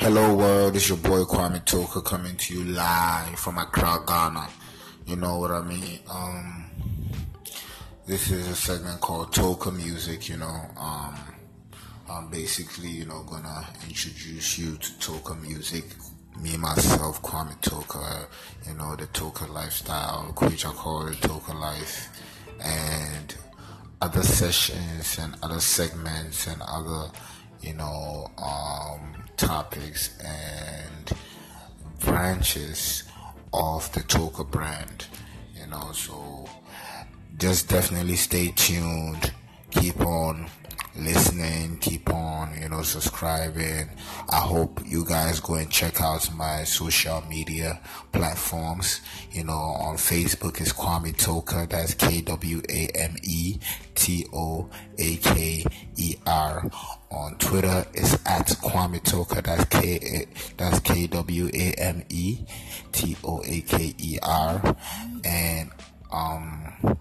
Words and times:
Hello 0.00 0.32
world, 0.32 0.76
it's 0.76 0.88
your 0.88 0.96
boy 0.98 1.24
Kwame 1.24 1.60
Toaker 1.64 2.04
coming 2.04 2.36
to 2.36 2.54
you 2.54 2.64
live 2.72 3.36
from 3.36 3.58
Accra, 3.58 3.98
Ghana. 4.06 4.48
You 5.06 5.16
know 5.16 5.38
what 5.38 5.50
I 5.50 5.60
mean? 5.62 5.98
Um, 6.08 6.66
this 8.06 8.30
is 8.30 8.46
a 8.46 8.54
segment 8.54 9.00
called 9.00 9.32
Toaker 9.32 9.76
Music, 9.76 10.28
you 10.28 10.36
know. 10.36 10.60
Um, 10.76 11.16
I'm 12.08 12.30
basically, 12.30 12.90
you 12.90 13.06
know, 13.06 13.24
gonna 13.24 13.66
introduce 13.88 14.56
you 14.56 14.76
to 14.76 14.92
Toaker 14.92 15.42
Music. 15.42 15.84
Me, 16.40 16.56
myself, 16.56 17.20
Kwame 17.20 17.60
Toaker, 17.60 18.28
you 18.68 18.74
know, 18.74 18.94
the 18.94 19.08
Toaker 19.08 19.52
lifestyle, 19.52 20.32
which 20.38 20.64
I 20.64 20.70
call 20.70 21.06
the 21.06 21.16
Toaker 21.16 21.58
life, 21.58 22.08
and 22.60 23.34
other 24.00 24.22
sessions 24.22 25.18
and 25.18 25.34
other 25.42 25.58
segments 25.58 26.46
and 26.46 26.62
other, 26.62 27.10
you 27.60 27.74
know, 27.74 28.30
um, 28.38 28.87
topics 29.38 30.18
and 30.22 31.12
branches 32.00 33.04
of 33.54 33.90
the 33.92 34.00
Toaker 34.00 34.48
brand, 34.50 35.06
you 35.54 35.66
know, 35.68 35.92
so 35.92 36.48
just 37.38 37.68
definitely 37.68 38.16
stay 38.16 38.52
tuned, 38.56 39.32
keep 39.70 40.00
on 40.00 40.48
listening, 40.98 41.78
keep 41.78 42.12
on, 42.12 42.56
you 42.60 42.68
know, 42.68 42.82
subscribing. 42.82 43.88
I 44.28 44.40
hope 44.40 44.80
you 44.84 45.04
guys 45.04 45.40
go 45.40 45.54
and 45.54 45.70
check 45.70 46.00
out 46.00 46.28
my 46.34 46.64
social 46.64 47.22
media 47.28 47.80
platforms. 48.12 49.00
You 49.32 49.44
know, 49.44 49.52
on 49.52 49.96
Facebook 49.96 50.60
is 50.60 50.72
Kwame 50.72 51.16
that's 51.68 51.94
K 51.94 52.20
W 52.22 52.62
A 52.68 52.88
M 52.94 53.16
E 53.22 53.58
T 53.94 54.26
O 54.32 54.68
A 54.98 55.16
K 55.16 55.64
E 55.96 56.16
R. 56.26 56.70
On 57.10 57.36
Twitter 57.38 57.86
is 57.94 58.14
at 58.26 58.46
Kwame 58.48 59.02
that's 59.42 59.64
K 59.66 60.26
that's 60.56 60.80
K 60.80 61.06
W 61.06 61.50
A 61.54 61.72
M 61.78 62.02
E 62.08 62.44
T 62.92 63.16
O 63.24 63.42
A 63.44 63.60
K 63.62 63.94
E 63.98 64.18
R. 64.22 64.76
And 65.24 65.70
um 66.10 66.98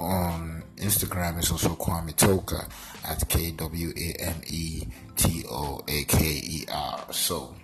on 0.00 0.59
Instagram 0.80 1.38
is 1.38 1.50
also 1.50 1.70
Kwame 1.76 2.14
Toaker 2.14 2.68
at 3.04 3.28
K 3.28 3.52
W 3.52 3.92
A 3.96 4.22
M 4.22 4.40
E 4.46 4.82
T 5.16 5.44
O 5.50 5.80
A 5.86 6.04
K 6.04 6.24
E 6.24 6.64
R. 6.72 7.12
So, 7.12 7.54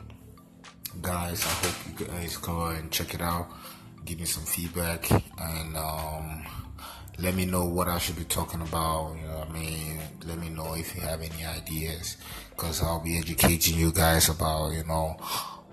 guys, 1.00 1.44
I 1.44 1.48
hope 1.48 2.00
you 2.00 2.06
guys 2.06 2.37
go 2.37 2.67
and 2.67 2.91
check 2.91 3.14
it 3.14 3.22
out. 3.22 3.48
Give 4.05 4.20
me 4.20 4.27
some 4.27 4.44
feedback 4.44 5.11
and 5.11 5.77
um, 5.77 6.47
let 7.19 7.34
me 7.34 7.47
know 7.47 7.64
what 7.64 7.89
I 7.89 7.98
should 7.98 8.17
be 8.17 8.25
talking 8.25 8.61
about. 8.61 9.17
You 9.17 9.27
know 9.27 9.39
what 9.39 9.48
I 9.48 9.53
mean? 9.53 10.00
Let 10.27 10.39
me 10.39 10.50
know 10.50 10.75
if 10.75 10.94
you 10.94 11.00
have 11.03 11.22
any 11.22 11.44
ideas 11.44 12.17
because 12.50 12.83
I'll 12.83 13.00
be 13.00 13.19
educating 13.19 13.78
you 13.78 13.92
guys 13.92 14.28
about, 14.28 14.72
you 14.72 14.84
know, 14.84 15.17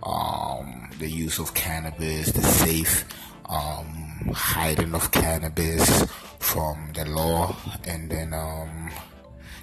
um, 0.01 0.89
the 0.99 1.09
use 1.09 1.39
of 1.39 1.53
cannabis, 1.53 2.31
the 2.31 2.41
safe 2.41 3.05
um, 3.49 4.02
hiding 4.33 4.93
of 4.93 5.11
cannabis 5.11 6.05
from 6.39 6.91
the 6.93 7.05
law, 7.05 7.55
and 7.85 8.09
then 8.09 8.33
um, 8.33 8.91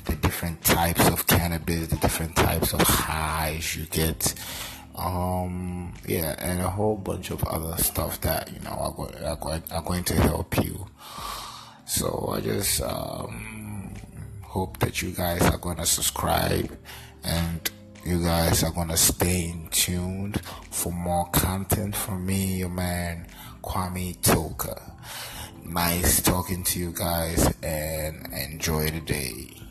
the 0.04 0.16
different 0.16 0.62
types 0.64 1.06
of 1.08 1.26
cannabis, 1.26 1.88
the 1.88 1.96
different 1.96 2.34
types 2.36 2.72
of 2.72 2.80
highs 2.80 3.76
you 3.76 3.86
get. 3.86 4.34
Um, 4.96 5.94
yeah, 6.06 6.34
and 6.38 6.60
a 6.60 6.68
whole 6.68 6.96
bunch 6.96 7.30
of 7.30 7.42
other 7.44 7.76
stuff 7.82 8.20
that 8.22 8.52
you 8.52 8.60
know 8.60 8.70
are, 8.70 8.92
go- 8.92 9.26
are, 9.26 9.36
going, 9.36 9.62
are 9.70 9.82
going 9.82 10.04
to 10.04 10.14
help 10.14 10.62
you. 10.62 10.86
So 11.86 12.34
I 12.36 12.40
just 12.40 12.82
um, 12.82 13.94
hope 14.42 14.78
that 14.78 15.00
you 15.02 15.10
guys 15.10 15.42
are 15.42 15.58
going 15.58 15.76
to 15.78 15.86
subscribe 15.86 16.76
and 17.24 17.59
guys 18.30 18.62
are 18.62 18.70
to 18.86 18.96
stay 18.96 19.50
in 19.50 19.66
tuned 19.72 20.40
for 20.70 20.92
more 20.92 21.28
content 21.30 21.96
from 21.96 22.24
me, 22.24 22.58
your 22.58 22.68
man 22.68 23.26
Kwame 23.60 24.16
Toaker. 24.18 24.80
Nice 25.64 26.22
talking 26.22 26.62
to 26.62 26.78
you 26.78 26.92
guys 26.92 27.52
and 27.60 28.32
enjoy 28.32 28.88
the 28.90 29.00
day. 29.00 29.69